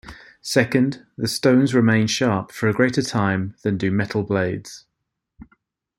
Second, 0.41 1.05
the 1.15 1.27
stones 1.27 1.75
remain 1.75 2.07
sharp 2.07 2.51
for 2.51 2.67
a 2.67 2.73
greater 2.73 3.03
time 3.03 3.53
than 3.61 3.77
do 3.77 3.91
metal 3.91 4.23
blades. 4.23 4.85